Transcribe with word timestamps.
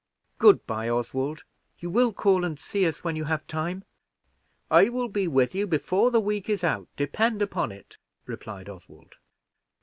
Good 0.39 0.65
by, 0.65 0.89
Oswald, 0.89 1.43
you 1.77 1.91
will 1.91 2.11
call 2.11 2.43
and 2.43 2.59
see 2.59 2.87
us 2.87 3.03
when 3.03 3.15
you 3.15 3.25
have 3.25 3.45
time?" 3.45 3.83
"I 4.71 4.89
will 4.89 5.07
be 5.09 5.27
with 5.27 5.53
you 5.53 5.67
before 5.67 6.09
the 6.09 6.19
week 6.19 6.49
is 6.49 6.63
out, 6.63 6.87
depend 6.95 7.39
upon 7.39 7.71
it," 7.71 7.99
replied 8.25 8.67
Oswald. 8.67 9.17